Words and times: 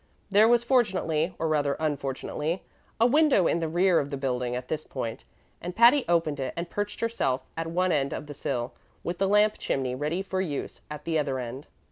There 0.31 0.47
was 0.47 0.63
fortunately 0.63 1.35
or 1.37 1.47
rather 1.47 1.77
unfortunately 1.79 2.63
a 2.99 3.05
window 3.05 3.45
in 3.45 3.59
the 3.59 3.67
rear 3.67 3.99
of 3.99 4.09
the 4.09 4.17
building 4.17 4.55
at 4.55 4.67
this 4.67 4.83
point, 4.83 5.25
and 5.61 5.75
Patty 5.75 6.05
opened 6.09 6.39
it 6.39 6.55
and 6.57 6.67
perched 6.71 7.01
herself 7.01 7.45
at 7.55 7.67
one 7.67 7.91
end 7.91 8.11
of 8.11 8.25
the 8.25 8.33
sill, 8.33 8.73
with 9.03 9.19
the 9.19 9.29
lamp 9.29 9.59
chimney 9.59 9.93
ready 9.93 10.23
for 10.23 10.41
use 10.41 10.81
at 10.89 11.05
the 11.05 11.19
other 11.19 11.37
end. 11.37 11.67